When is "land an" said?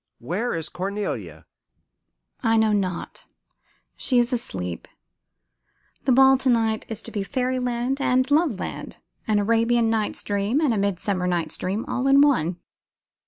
8.59-9.37